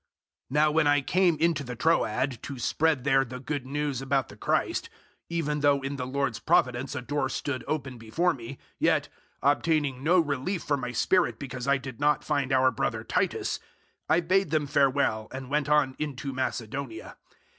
[0.49, 4.29] 002:012 Now when I came into the Troad to spread there the Good News about
[4.29, 4.89] the Christ,
[5.29, 9.09] even though in the Lord's providence a door stood open before me, 002:013 yet,
[9.43, 13.59] obtaining no relief for my spirit because I did not find our brother Titus,
[14.09, 17.17] I bade them farewell and went on into Macedonia.